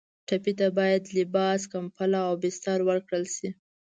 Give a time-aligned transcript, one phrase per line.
[0.27, 3.49] ټپي ته باید لباس، کمپله او بستر ورکړل شي.